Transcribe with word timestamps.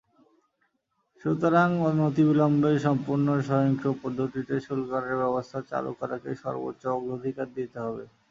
সুতরাং, 1.21 1.69
অনতিবিলম্বে 1.87 2.71
সম্পর্ণূ 2.85 3.33
স্বয়ংক্রিয় 3.41 3.95
পদ্ধতিতে 4.03 4.55
শুল্কায়নের 4.59 5.19
ব্যবস্থা 5.21 5.59
চালু 5.71 5.91
করাকে 5.99 6.29
সর্বোচ্চ 6.43 6.83
অগ্রাধিকার 6.95 7.47
দিতে 7.57 7.77
হবে। 7.85 8.03